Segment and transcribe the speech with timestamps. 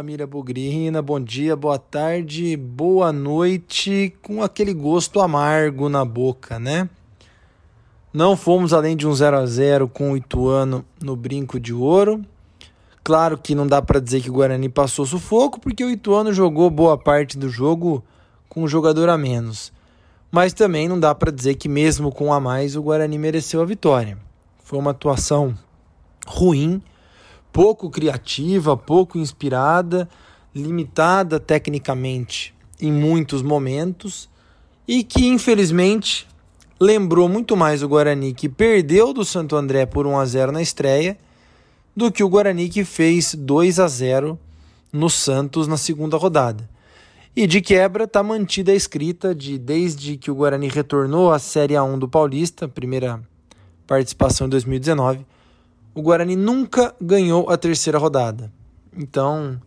[0.00, 6.88] família Bugrina, bom dia, boa tarde, boa noite, com aquele gosto amargo na boca, né?
[8.10, 12.24] Não fomos além de um 0 a 0 com o Ituano no brinco de ouro.
[13.04, 16.70] Claro que não dá para dizer que o Guarani passou sufoco, porque o Ituano jogou
[16.70, 18.02] boa parte do jogo
[18.48, 19.70] com um jogador a menos.
[20.32, 23.66] Mas também não dá para dizer que mesmo com a mais o Guarani mereceu a
[23.66, 24.16] vitória.
[24.64, 25.54] Foi uma atuação
[26.26, 26.80] ruim
[27.52, 30.08] pouco criativa, pouco inspirada,
[30.54, 34.28] limitada tecnicamente em muitos momentos
[34.86, 36.26] e que infelizmente
[36.80, 40.62] lembrou muito mais o Guarani que perdeu do Santo André por 1 a 0 na
[40.62, 41.16] estreia
[41.94, 44.38] do que o Guarani que fez 2 a 0
[44.92, 46.68] no Santos na segunda rodada.
[47.36, 51.74] E de quebra está mantida a escrita de desde que o Guarani retornou à Série
[51.74, 53.20] A1 do Paulista, primeira
[53.86, 55.24] participação em 2019,
[55.94, 58.52] o Guarani nunca ganhou a terceira rodada.
[58.96, 59.60] Então,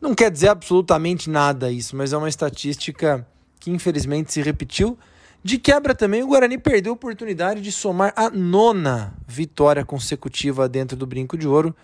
[0.00, 3.26] não quer dizer absolutamente nada isso, mas é uma estatística
[3.58, 4.98] que infelizmente se repetiu.
[5.42, 10.96] De quebra também, o Guarani perdeu a oportunidade de somar a nona vitória consecutiva dentro
[10.96, 11.74] do Brinco de Ouro.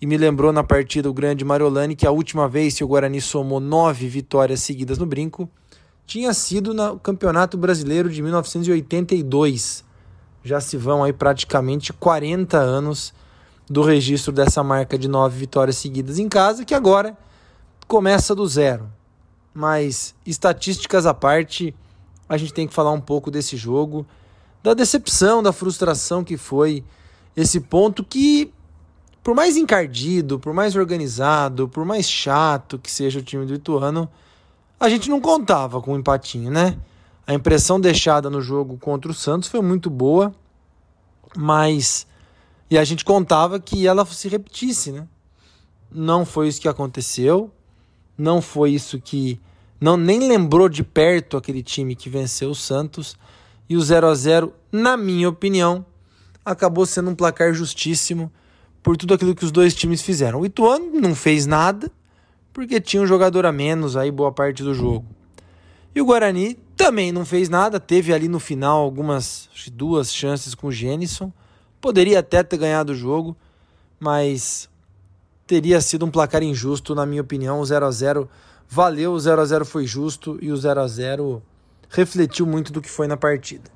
[0.00, 3.20] E me lembrou na partida o grande Mariolani que a última vez que o Guarani
[3.20, 5.48] somou nove vitórias seguidas no Brinco
[6.06, 9.84] tinha sido no Campeonato Brasileiro de 1982
[10.44, 13.12] já se vão aí praticamente 40 anos
[13.68, 17.16] do registro dessa marca de nove vitórias seguidas em casa, que agora
[17.86, 18.90] começa do zero.
[19.54, 21.74] Mas estatísticas à parte,
[22.28, 24.06] a gente tem que falar um pouco desse jogo,
[24.62, 26.84] da decepção, da frustração que foi
[27.36, 28.52] esse ponto que,
[29.22, 34.08] por mais encardido, por mais organizado, por mais chato que seja o time do Ituano,
[34.78, 36.76] a gente não contava com um empatinho, né?
[37.26, 40.34] A impressão deixada no jogo contra o Santos foi muito boa,
[41.36, 42.06] mas.
[42.70, 45.06] E a gente contava que ela se repetisse, né?
[45.90, 47.50] Não foi isso que aconteceu,
[48.16, 49.40] não foi isso que.
[49.80, 53.16] Não, nem lembrou de perto aquele time que venceu o Santos.
[53.68, 55.84] E o 0 a 0 na minha opinião,
[56.44, 58.30] acabou sendo um placar justíssimo
[58.82, 60.40] por tudo aquilo que os dois times fizeram.
[60.40, 61.90] O Ituano não fez nada,
[62.52, 65.06] porque tinha um jogador a menos aí boa parte do jogo.
[65.94, 70.66] E o Guarani também não fez nada, teve ali no final algumas duas chances com
[70.66, 71.32] o Jenison.
[71.80, 73.36] Poderia até ter ganhado o jogo,
[74.00, 74.68] mas
[75.46, 77.60] teria sido um placar injusto, na minha opinião.
[77.60, 78.28] O 0 a 0
[78.68, 81.40] valeu, o 0 a 0 foi justo e o 0 a 0
[81.88, 83.70] refletiu muito do que foi na partida.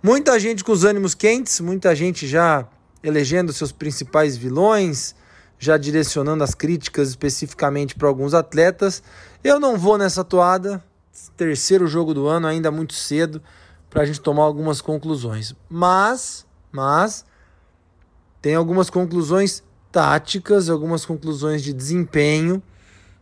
[0.00, 2.68] Muita gente com os ânimos quentes, muita gente já
[3.02, 5.16] elegendo seus principais vilões,
[5.58, 9.02] já direcionando as críticas especificamente para alguns atletas.
[9.42, 10.82] Eu não vou nessa toada,
[11.36, 13.42] terceiro jogo do ano, ainda muito cedo
[13.90, 15.54] para a gente tomar algumas conclusões.
[15.68, 17.24] Mas, mas
[18.40, 22.62] tem algumas conclusões táticas, algumas conclusões de desempenho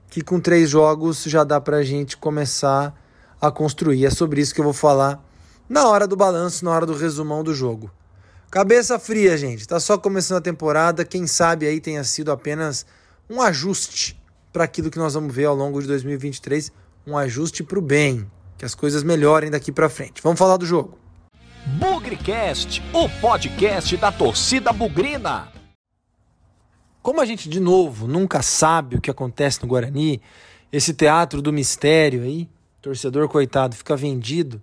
[0.08, 2.94] que com três jogos já dá para a gente começar
[3.40, 4.06] a construir.
[4.06, 5.24] É sobre isso que eu vou falar
[5.68, 7.90] na hora do balanço, na hora do resumão do jogo.
[8.50, 9.66] Cabeça fria, gente.
[9.66, 11.04] Tá só começando a temporada.
[11.04, 12.84] Quem sabe aí tenha sido apenas
[13.28, 14.20] um ajuste
[14.52, 16.72] para aquilo que nós vamos ver ao longo de 2023
[17.06, 20.22] um ajuste para o bem, que as coisas melhorem daqui para frente.
[20.22, 20.98] Vamos falar do jogo.
[21.78, 25.48] Bugrecast, o podcast da torcida bugrina.
[27.02, 30.20] Como a gente, de novo, nunca sabe o que acontece no Guarani,
[30.72, 32.48] esse teatro do mistério aí,
[32.80, 34.60] torcedor coitado, fica vendido.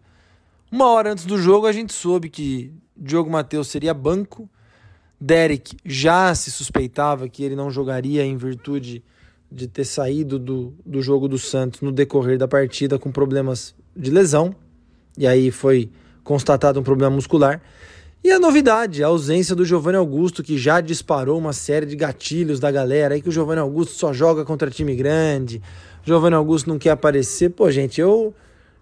[0.71, 4.49] Uma hora antes do jogo, a gente soube que Diogo Matheus seria banco.
[5.19, 9.03] Derek já se suspeitava que ele não jogaria em virtude
[9.51, 14.11] de ter saído do, do jogo do Santos no decorrer da partida com problemas de
[14.11, 14.55] lesão.
[15.17, 15.89] E aí foi
[16.23, 17.61] constatado um problema muscular.
[18.23, 22.59] E a novidade, a ausência do Giovanni Augusto, que já disparou uma série de gatilhos
[22.59, 25.61] da galera aí que o Giovanni Augusto só joga contra time grande.
[26.03, 27.49] Giovanni Augusto não quer aparecer.
[27.51, 28.33] Pô, gente, eu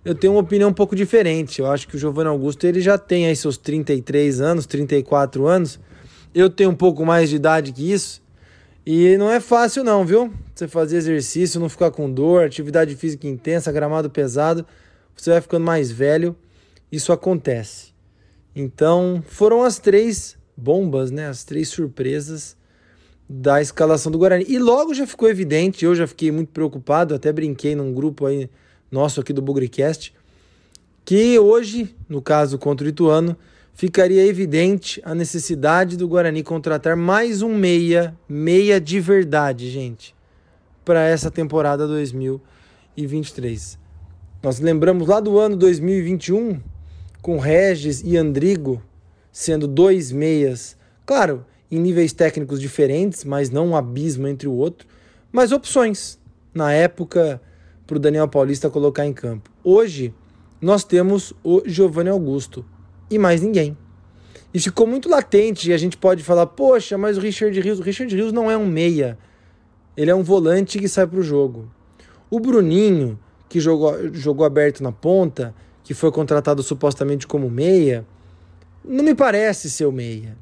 [0.03, 1.59] eu tenho uma opinião um pouco diferente.
[1.59, 5.79] Eu acho que o Giovanni Augusto ele já tem aí seus 33 anos, 34 anos.
[6.33, 8.21] Eu tenho um pouco mais de idade que isso.
[8.85, 10.31] E não é fácil não, viu?
[10.53, 14.65] Você fazer exercício, não ficar com dor, atividade física intensa, gramado pesado,
[15.15, 16.35] você vai ficando mais velho,
[16.91, 17.95] isso acontece.
[18.55, 21.27] Então, foram as três bombas, né?
[21.27, 22.55] As três surpresas
[23.27, 24.45] da escalação do Guarani.
[24.47, 28.49] E logo já ficou evidente, eu já fiquei muito preocupado, até brinquei num grupo aí
[28.91, 30.13] nosso aqui do Bugricast,
[31.03, 33.35] que hoje, no caso contra o Ituano,
[33.75, 40.15] ficaria evidente a necessidade do Guarani contratar mais um meia, meia de verdade, gente,
[40.85, 43.77] para essa temporada 2023.
[44.41, 46.61] Nós lembramos lá do ano 2021,
[47.21, 48.81] com Regis e Andrigo
[49.29, 54.87] sendo dois meias, claro, em níveis técnicos diferentes, mas não um abismo entre o outro,
[55.29, 56.17] mas opções
[56.53, 57.41] na época
[57.85, 59.51] para o Daniel Paulista colocar em campo.
[59.61, 60.13] Hoje
[60.61, 62.65] nós temos o Giovanni Augusto
[63.15, 63.77] e mais ninguém.
[64.53, 67.83] E ficou muito latente e a gente pode falar, poxa, mas o Richard Rios, o
[67.83, 69.17] Richard Rios não é um meia.
[69.97, 71.69] Ele é um volante que sai para o jogo.
[72.29, 73.19] O Bruninho,
[73.49, 75.53] que jogou, jogou aberto na ponta,
[75.83, 78.05] que foi contratado supostamente como meia,
[78.83, 80.37] não me parece ser o meia.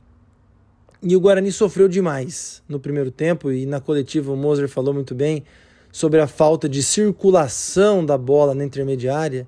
[1.01, 5.13] E o Guarani sofreu demais no primeiro tempo, e na coletiva o Moser falou muito
[5.13, 5.43] bem
[5.91, 9.47] sobre a falta de circulação da bola na intermediária.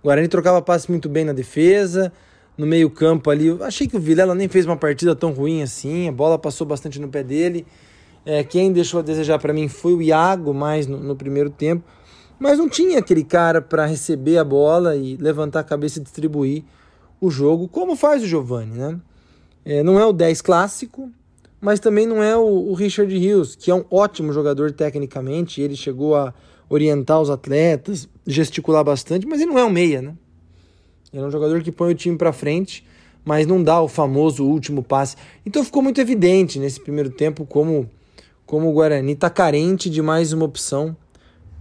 [0.00, 2.12] O Guarani trocava passes muito bem na defesa,
[2.56, 3.46] no meio-campo ali.
[3.46, 6.66] Eu achei que o Vilela nem fez uma partida tão ruim assim, a bola passou
[6.66, 7.66] bastante no pé dele.
[8.24, 11.84] É, quem deixou a desejar para mim foi o Iago, mais no, no primeiro tempo.
[12.38, 16.64] Mas não tinha aquele cara para receber a bola e levantar a cabeça e distribuir
[17.20, 19.00] o jogo, como faz o Giovani, né?
[19.64, 21.08] É, não é o 10 clássico,
[21.60, 25.60] mas também não é o, o, Richard Rios, que é um ótimo jogador tecnicamente.
[25.60, 26.34] Ele chegou a
[26.68, 30.14] orientar os atletas, gesticular bastante, mas ele não é um meia, né?
[31.12, 32.84] Ele é um jogador que põe o time para frente,
[33.24, 35.16] mas não dá o famoso último passe.
[35.44, 37.88] Então ficou muito evidente nesse primeiro tempo como,
[38.46, 40.96] como o Guarani está carente de mais uma opção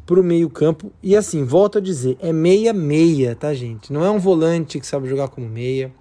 [0.06, 0.92] para o meio-campo.
[1.04, 3.92] E assim, volto a dizer, é meia-meia, tá, gente?
[3.92, 5.92] Não é um volante que sabe jogar como meia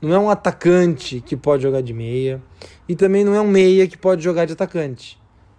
[0.00, 2.42] não é um atacante que pode jogar de meia
[2.88, 5.18] e também não é um meia que pode jogar de atacante.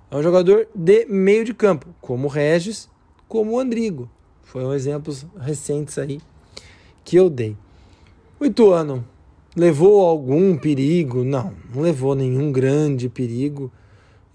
[0.09, 2.89] É um jogador de meio de campo, como o Regis,
[3.27, 4.09] como o Andrigo.
[4.43, 6.19] Foram exemplos recentes aí
[7.07, 7.55] que eu dei.
[8.37, 9.05] O Ituano
[9.55, 11.23] levou algum perigo?
[11.23, 13.71] Não, não levou nenhum grande perigo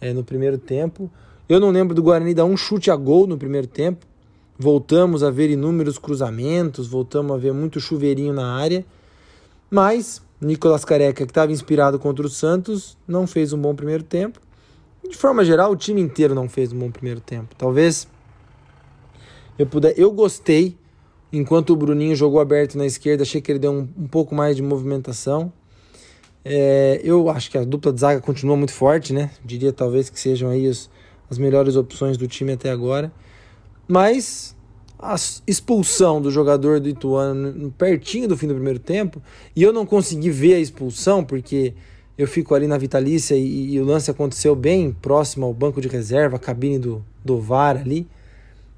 [0.01, 1.11] é, no primeiro tempo.
[1.47, 4.07] Eu não lembro do Guarani dar um chute a gol no primeiro tempo.
[4.59, 8.87] Voltamos a ver inúmeros cruzamentos, voltamos a ver muito chuveirinho na área.
[9.71, 14.41] Mas Nicolas Careca, que estava inspirado contra o Santos, não fez um bom primeiro tempo.
[15.07, 17.55] De forma geral, o time inteiro não fez um bom primeiro tempo.
[17.55, 18.09] Talvez
[19.59, 19.93] eu puder.
[19.99, 20.81] Eu gostei
[21.33, 24.55] enquanto o Bruninho jogou aberto na esquerda, achei que ele deu um, um pouco mais
[24.55, 25.53] de movimentação.
[26.45, 29.31] É, eu acho que a dupla de zaga continua muito forte, né?
[29.45, 30.91] Diria talvez que sejam aí os,
[31.31, 33.11] as melhores opções do time até agora.
[33.89, 34.55] Mas
[34.99, 35.15] a
[35.47, 39.21] expulsão do jogador do Ituano pertinho do fim do primeiro tempo
[39.55, 41.75] e eu não consegui ver a expulsão porque
[42.17, 45.89] eu fico ali na Vitalícia e, e o lance aconteceu bem próximo ao banco de
[45.89, 48.07] reserva, a cabine do, do VAR ali.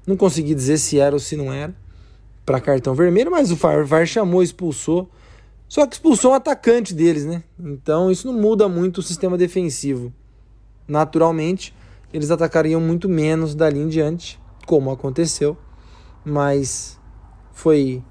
[0.07, 1.75] Não consegui dizer se era ou se não era
[2.45, 5.09] para cartão vermelho, mas o VAR, chamou, expulsou.
[5.67, 7.43] Só que expulsou um atacante deles, né?
[7.59, 10.13] Então isso não muda muito o sistema defensivo.
[10.87, 11.73] Naturalmente,
[12.13, 15.57] eles atacariam muito menos dali em diante, como aconteceu
[16.25, 16.99] mas
[17.53, 18.03] foi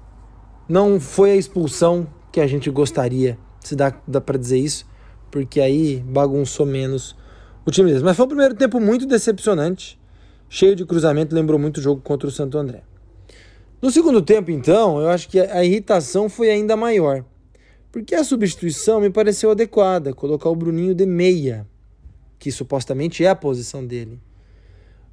[0.69, 4.85] não foi a expulsão que a gente gostaria, se dá, dá para dizer isso,
[5.29, 7.15] porque aí bagunçou menos
[7.65, 8.01] o time deles.
[8.01, 9.99] Mas foi um primeiro tempo muito decepcionante,
[10.49, 12.83] cheio de cruzamento, lembrou muito o jogo contra o Santo André.
[13.81, 17.23] No segundo tempo, então, eu acho que a irritação foi ainda maior,
[17.91, 21.67] porque a substituição me pareceu adequada, colocar o Bruninho de meia,
[22.39, 24.19] que supostamente é a posição dele.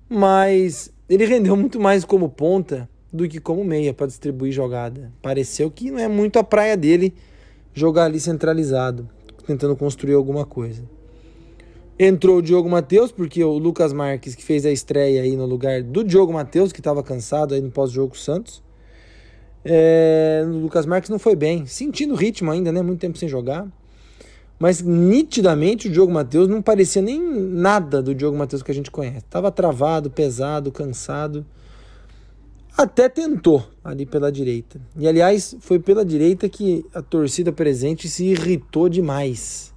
[0.09, 5.12] Mas ele rendeu muito mais como ponta do que como meia para distribuir jogada.
[5.20, 7.14] Pareceu que não é muito a praia dele
[7.75, 9.09] jogar ali centralizado,
[9.47, 10.83] tentando construir alguma coisa.
[11.99, 15.82] Entrou o Diogo Matheus, porque o Lucas Marques, que fez a estreia aí no lugar
[15.82, 18.62] do Diogo Matheus, que estava cansado aí no pós-jogo Santos.
[19.64, 22.82] É, o Lucas Marques não foi bem, sentindo o ritmo ainda, né?
[22.82, 23.68] Muito tempo sem jogar.
[24.58, 28.90] Mas nitidamente o Diogo Matheus não parecia nem nada do Diogo Matheus que a gente
[28.90, 29.25] conhece.
[29.28, 31.44] Tava travado, pesado, cansado.
[32.76, 34.80] Até tentou ali pela direita.
[34.96, 39.72] E aliás, foi pela direita que a torcida presente se irritou demais.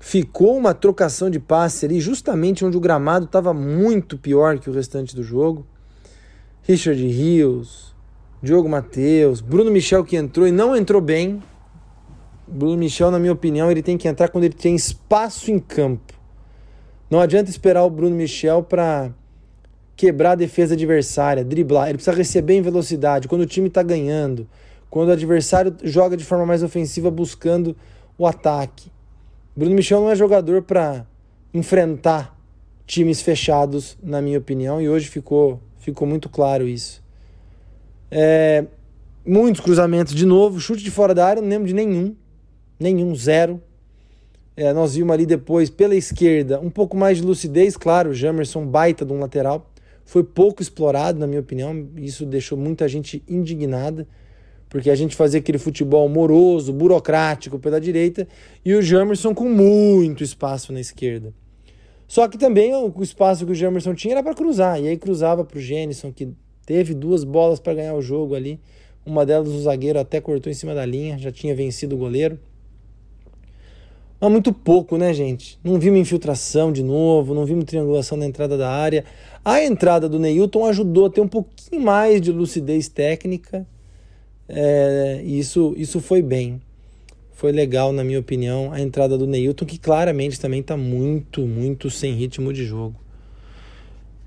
[0.00, 4.72] Ficou uma trocação de passe ali, justamente onde o gramado estava muito pior que o
[4.72, 5.66] restante do jogo.
[6.62, 7.94] Richard Rios,
[8.42, 11.42] Diogo Matheus, Bruno Michel que entrou e não entrou bem.
[12.46, 16.14] Bruno Michel, na minha opinião, ele tem que entrar quando ele tem espaço em campo.
[17.10, 19.10] Não adianta esperar o Bruno Michel para
[19.96, 21.88] quebrar a defesa adversária, driblar.
[21.88, 23.26] Ele precisa receber em velocidade.
[23.26, 24.46] Quando o time está ganhando,
[24.88, 27.76] quando o adversário joga de forma mais ofensiva buscando
[28.16, 28.90] o ataque.
[29.58, 31.04] Bruno Michel não é jogador para
[31.52, 32.38] enfrentar
[32.86, 37.02] times fechados, na minha opinião, e hoje ficou, ficou muito claro isso.
[38.08, 38.66] É,
[39.26, 42.14] muitos cruzamentos de novo, chute de fora da área, não lembro de nenhum,
[42.78, 43.60] nenhum, zero.
[44.56, 48.64] É, nós vimos ali depois pela esquerda um pouco mais de lucidez, claro, o Jamerson
[48.64, 49.68] baita de um lateral,
[50.04, 51.88] foi pouco explorado, na minha opinião.
[51.96, 54.06] Isso deixou muita gente indignada,
[54.68, 58.26] porque a gente fazia aquele futebol moroso, burocrático pela direita
[58.64, 61.32] e o Jamerson com muito espaço na esquerda.
[62.06, 64.80] Só que também o espaço que o Jamerson tinha era para cruzar.
[64.82, 66.30] E aí cruzava para o Jenison, que
[66.64, 68.58] teve duas bolas para ganhar o jogo ali.
[69.04, 72.38] Uma delas o zagueiro até cortou em cima da linha, já tinha vencido o goleiro.
[74.20, 75.58] Mas muito pouco, né, gente?
[75.62, 79.04] Não vimos infiltração de novo, não vimos triangulação na entrada da área.
[79.44, 83.66] A entrada do Neilton ajudou a ter um pouquinho mais de lucidez técnica.
[84.48, 86.60] É, isso, isso foi bem
[87.38, 91.88] foi legal, na minha opinião, a entrada do Neilton, que claramente também está muito, muito
[91.88, 92.98] sem ritmo de jogo.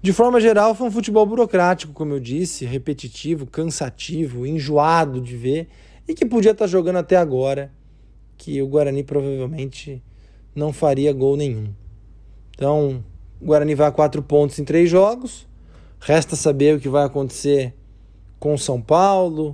[0.01, 5.67] De forma geral, foi um futebol burocrático, como eu disse, repetitivo, cansativo, enjoado de ver
[6.07, 7.69] e que podia estar tá jogando até agora,
[8.37, 10.01] que o Guarani provavelmente
[10.55, 11.67] não faria gol nenhum.
[12.55, 13.03] Então,
[13.41, 15.45] o Guarani vai a quatro pontos em três jogos.
[15.99, 17.73] Resta saber o que vai acontecer
[18.39, 19.53] com São Paulo,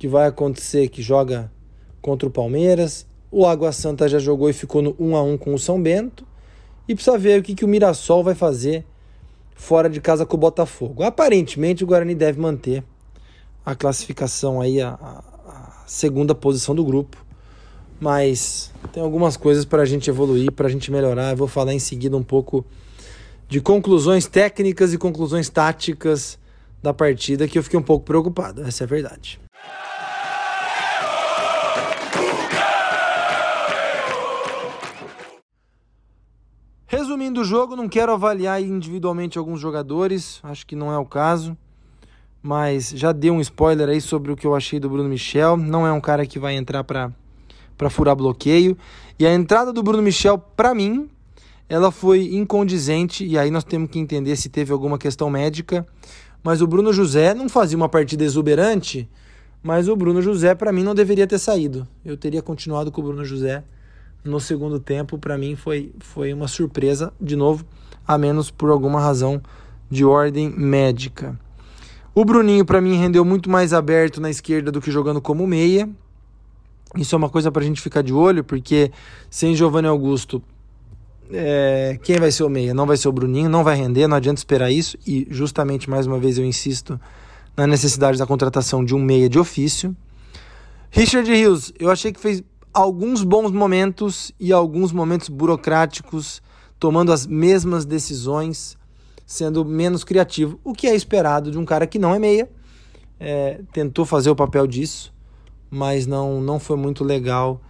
[0.00, 1.52] que vai acontecer que joga
[2.00, 3.06] contra o Palmeiras.
[3.30, 6.26] O Água Santa já jogou e ficou no 1 a 1 com o São Bento.
[6.88, 8.86] E precisa ver o que, que o Mirassol vai fazer
[9.54, 11.02] fora de casa com o Botafogo.
[11.02, 12.82] Aparentemente o Guarani deve manter
[13.64, 17.22] a classificação aí, a, a segunda posição do grupo.
[18.00, 21.32] Mas tem algumas coisas para a gente evoluir, para a gente melhorar.
[21.32, 22.64] Eu vou falar em seguida um pouco
[23.46, 26.38] de conclusões técnicas e conclusões táticas
[26.82, 28.62] da partida que eu fiquei um pouco preocupado.
[28.62, 29.38] Essa é a verdade.
[37.10, 41.58] Resumindo o jogo, não quero avaliar individualmente alguns jogadores, acho que não é o caso,
[42.40, 45.56] mas já dei um spoiler aí sobre o que eu achei do Bruno Michel.
[45.56, 47.10] Não é um cara que vai entrar para
[47.76, 48.78] para furar bloqueio.
[49.18, 51.10] E a entrada do Bruno Michel, para mim,
[51.68, 55.84] ela foi incondizente, e aí nós temos que entender se teve alguma questão médica.
[56.44, 59.10] Mas o Bruno José não fazia uma partida exuberante,
[59.60, 61.88] mas o Bruno José, para mim, não deveria ter saído.
[62.04, 63.64] Eu teria continuado com o Bruno José
[64.24, 67.64] no segundo tempo, para mim foi, foi uma surpresa, de novo,
[68.06, 69.40] a menos por alguma razão
[69.90, 71.38] de ordem médica.
[72.14, 75.88] O Bruninho, para mim, rendeu muito mais aberto na esquerda do que jogando como meia.
[76.96, 78.90] Isso é uma coisa para a gente ficar de olho, porque
[79.30, 80.42] sem Giovanni Augusto,
[81.32, 82.74] é, quem vai ser o meia?
[82.74, 84.98] Não vai ser o Bruninho, não vai render, não adianta esperar isso.
[85.06, 87.00] E justamente, mais uma vez, eu insisto
[87.56, 89.96] na necessidade da contratação de um meia de ofício.
[90.90, 96.42] Richard Rios, eu achei que fez alguns bons momentos e alguns momentos burocráticos,
[96.78, 98.78] tomando as mesmas decisões,
[99.26, 102.50] sendo menos criativo, o que é esperado de um cara que não é meia.
[103.18, 105.12] É, tentou fazer o papel disso,
[105.70, 107.60] mas não, não foi muito legal,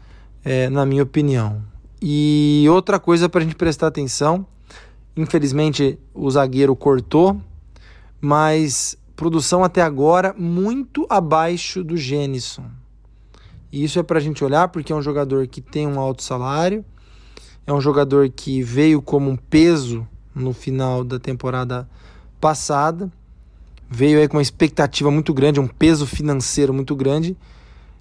[0.44, 1.62] é, na minha opinião.
[2.00, 4.46] E outra coisa para a gente prestar atenção:
[5.16, 7.40] infelizmente o zagueiro cortou,
[8.20, 12.64] mas produção até agora muito abaixo do Gênison.
[13.72, 16.22] E isso é para a gente olhar porque é um jogador que tem um alto
[16.22, 16.84] salário,
[17.66, 21.88] é um jogador que veio como um peso no final da temporada
[22.40, 23.10] passada,
[23.88, 27.36] veio aí com uma expectativa muito grande, um peso financeiro muito grande,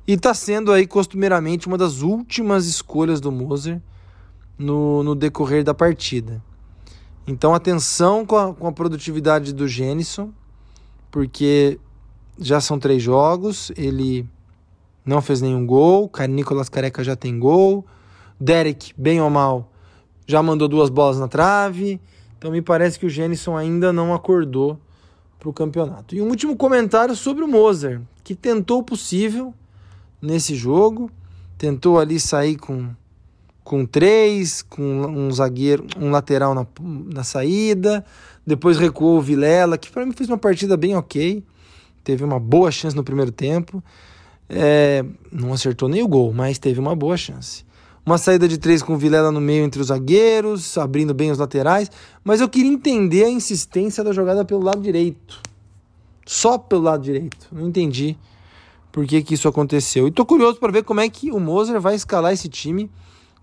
[0.08, 3.80] e está sendo aí costumeiramente uma das últimas escolhas do Moser
[4.58, 6.42] no, no decorrer da partida.
[7.28, 10.32] Então atenção com a, com a produtividade do Gênison,
[11.12, 11.80] porque
[12.40, 14.28] já são três jogos, ele
[15.10, 16.10] não fez nenhum gol.
[16.30, 17.86] Nicolas Careca já tem gol.
[18.40, 19.72] Derek, bem ou mal,
[20.28, 22.00] já mandou duas bolas na trave.
[22.38, 24.80] Então me parece que o Jenison ainda não acordou
[25.40, 26.16] para o campeonato.
[26.16, 29.54] E um último comentário sobre o Moser, que tentou o possível
[30.22, 31.10] nesse jogo,
[31.58, 32.90] tentou ali sair com
[33.62, 36.66] com três, com um zagueiro, um lateral na,
[37.14, 38.04] na saída,
[38.44, 41.44] depois recuou o Vilela, que para mim fez uma partida bem ok,
[42.04, 43.84] teve uma boa chance no primeiro tempo,
[44.50, 47.64] é, não acertou nem o gol, mas teve uma boa chance.
[48.06, 51.38] Uma saída de três com o Vilela no meio entre os zagueiros, abrindo bem os
[51.38, 51.92] laterais.
[52.24, 55.40] Mas eu queria entender a insistência da jogada pelo lado direito.
[56.26, 57.48] Só pelo lado direito.
[57.52, 58.18] Não entendi
[58.92, 60.08] por que, que isso aconteceu.
[60.08, 62.90] E tô curioso para ver como é que o Moser vai escalar esse time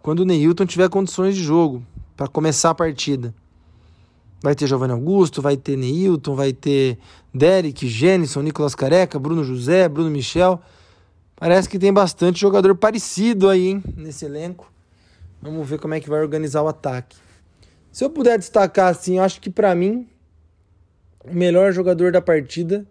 [0.03, 1.85] quando o Neilton tiver condições de jogo
[2.17, 3.33] para começar a partida.
[4.43, 6.99] Vai ter Giovanni Augusto, vai ter Neilton, vai ter
[7.33, 10.61] Derek, Jenison, Nicolas Careca, Bruno José, Bruno Michel.
[11.37, 14.73] Parece que tem bastante jogador parecido aí, hein, nesse elenco.
[15.41, 17.17] Vamos ver como é que vai organizar o ataque.
[17.93, 20.09] Se eu puder destacar assim, acho que para mim
[21.25, 22.87] o melhor jogador da partida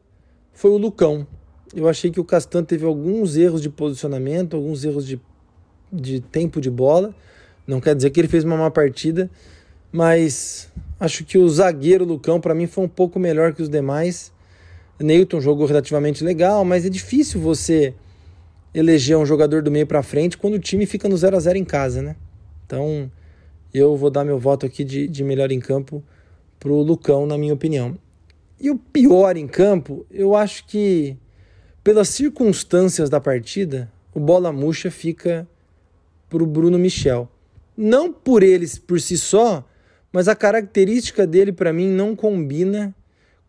[0.54, 1.26] foi o Lucão.
[1.76, 5.20] Eu achei que o Castan teve alguns erros de posicionamento, alguns erros de,
[5.92, 7.16] de tempo de bola.
[7.66, 9.30] Não quer dizer que ele fez uma má partida,
[9.92, 14.32] mas acho que o zagueiro Lucão para mim foi um pouco melhor que os demais.
[15.00, 17.94] Newton jogou relativamente legal, mas é difícil você
[18.76, 21.58] eleger um jogador do meio para frente quando o time fica no 0 a 0
[21.58, 22.18] em casa, né?
[22.66, 23.10] Então,
[23.74, 26.04] eu vou dar meu voto aqui de, de melhor em campo
[26.60, 27.98] pro Lucão, na minha opinião.
[28.60, 31.18] E o pior em campo, eu acho que
[31.82, 35.48] pelas circunstâncias da partida, o bola murcha fica
[36.30, 37.30] pro Bruno Michel.
[37.78, 39.66] Não por eles por si só,
[40.12, 42.94] mas a característica dele para mim não combina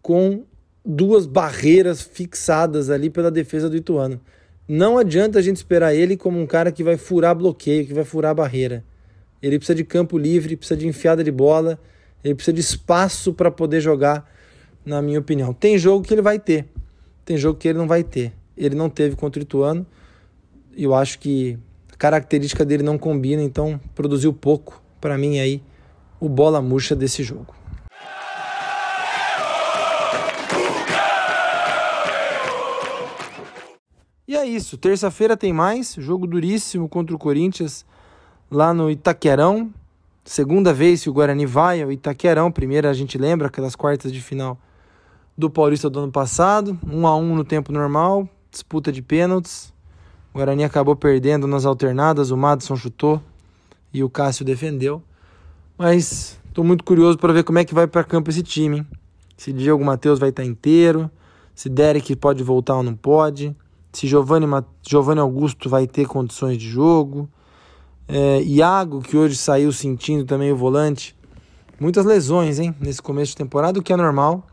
[0.00, 0.44] com
[0.84, 4.20] duas barreiras fixadas ali pela defesa do Ituano.
[4.68, 8.04] Não adianta a gente esperar ele como um cara que vai furar bloqueio, que vai
[8.04, 8.84] furar barreira.
[9.40, 11.78] Ele precisa de campo livre, precisa de enfiada de bola,
[12.24, 14.28] ele precisa de espaço para poder jogar,
[14.84, 15.52] na minha opinião.
[15.52, 16.66] Tem jogo que ele vai ter,
[17.24, 18.32] tem jogo que ele não vai ter.
[18.56, 19.86] Ele não teve contra o Ituano,
[20.76, 21.58] eu acho que
[21.92, 25.62] a característica dele não combina, então produziu pouco para mim aí
[26.18, 27.54] o bola murcha desse jogo.
[34.28, 37.86] E é isso, terça-feira tem mais, jogo duríssimo contra o Corinthians
[38.50, 39.72] lá no Itaquerão.
[40.24, 44.20] Segunda vez que o Guarani vai ao Itaquerão, primeira a gente lembra aquelas quartas de
[44.20, 44.58] final
[45.38, 49.72] do Paulista do ano passado, um a um no tempo normal, disputa de pênaltis.
[50.34, 53.22] O Guarani acabou perdendo nas alternadas, o Madison chutou
[53.94, 55.00] e o Cássio defendeu.
[55.78, 58.78] Mas estou muito curioso para ver como é que vai para campo esse time.
[58.78, 58.86] Hein?
[59.36, 61.08] Se Diego Matheus vai estar tá inteiro,
[61.54, 63.54] se Derek pode voltar ou não pode,
[63.96, 64.46] se Giovanni,
[64.86, 67.26] Giovanni Augusto vai ter condições de jogo.
[68.06, 71.16] É, Iago, que hoje saiu sentindo também o volante.
[71.80, 74.46] Muitas lesões, hein, nesse começo de temporada, o que é normal,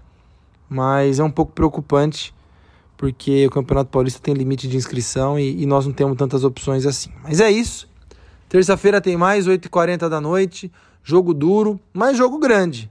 [0.70, 2.34] mas é um pouco preocupante,
[2.96, 6.86] porque o Campeonato Paulista tem limite de inscrição e, e nós não temos tantas opções
[6.86, 7.12] assim.
[7.22, 7.90] Mas é isso.
[8.48, 10.72] Terça-feira tem mais, 8h40 da noite.
[11.04, 12.90] Jogo duro, mas jogo grande.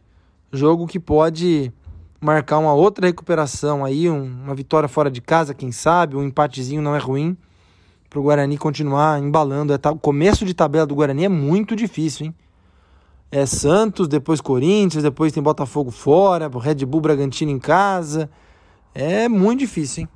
[0.52, 1.73] Jogo que pode
[2.22, 6.80] marcar uma outra recuperação aí, um, uma vitória fora de casa, quem sabe, um empatezinho
[6.80, 7.36] não é ruim
[8.08, 9.72] para o Guarani continuar embalando.
[9.72, 12.35] É, o começo de tabela do Guarani é muito difícil, hein?
[13.28, 18.30] É Santos, depois Corinthians, depois tem Botafogo fora, Red Bull Bragantino em casa.
[18.94, 20.08] É muito difícil, hein?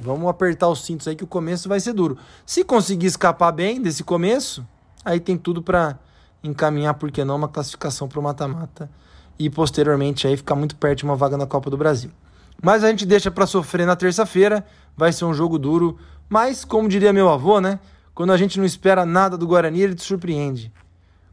[0.00, 2.18] Vamos apertar os cintos aí que o começo vai ser duro.
[2.44, 4.66] Se conseguir escapar bem desse começo,
[5.04, 5.96] aí tem tudo para
[6.42, 8.90] encaminhar, por que não, uma classificação para o mata-mata
[9.38, 12.10] e posteriormente aí ficar muito perto de uma vaga na Copa do Brasil.
[12.62, 14.64] Mas a gente deixa para sofrer na terça-feira,
[14.96, 17.78] vai ser um jogo duro, mas como diria meu avô, né?
[18.14, 20.72] Quando a gente não espera nada do Guarani, ele te surpreende.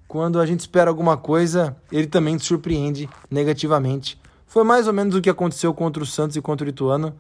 [0.08, 4.20] Quando a gente espera alguma coisa, ele também te surpreende negativamente.
[4.46, 7.16] Foi mais ou menos o que aconteceu contra o Santos e contra o Ituano.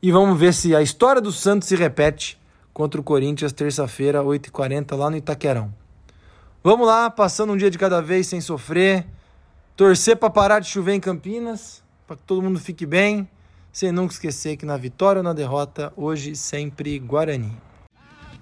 [0.00, 2.40] E vamos ver se a história do Santos se repete
[2.72, 5.74] contra o Corinthians, terça-feira, 8h40, lá no Itaquerão.
[6.62, 9.04] Vamos lá, passando um dia de cada vez sem sofrer
[9.76, 13.28] torcer para parar de chover em Campinas, para que todo mundo fique bem,
[13.72, 17.56] sem nunca esquecer que na vitória ou na derrota, hoje sempre Guarani.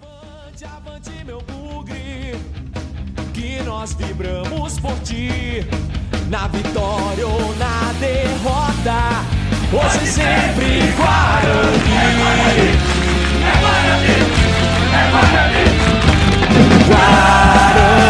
[0.02, 2.34] Avante, avante, meu bugre,
[3.32, 5.64] que nós vibramos por ti,
[6.28, 9.24] na vitória ou na derrota,
[9.72, 11.80] hoje sempre Guarani.
[11.92, 12.68] É Guarani,
[13.44, 14.14] é Guarani,
[14.92, 15.64] é Guarani.
[16.88, 18.09] Guarani.